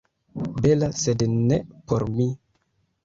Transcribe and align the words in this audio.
Bela, 0.65 0.89
sed 1.03 1.23
ne 1.51 1.59
por 1.93 2.07
mi. 2.17 2.29